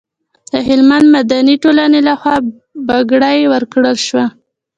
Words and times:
د 0.51 0.53
هلمند 0.67 1.05
مدني 1.15 1.55
ټولنې 1.63 1.99
لخوا 2.09 2.35
بګړۍ 2.87 3.39
ورکول 3.53 3.87
شوه. 4.07 4.25